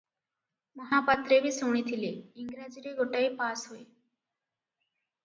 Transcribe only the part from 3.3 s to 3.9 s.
Pass ହୁଏ।